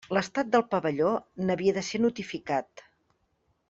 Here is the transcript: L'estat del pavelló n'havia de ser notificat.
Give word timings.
L'estat 0.17 0.47
del 0.55 0.63
pavelló 0.71 1.11
n'havia 1.45 1.77
de 1.79 1.87
ser 1.93 2.05
notificat. 2.09 2.89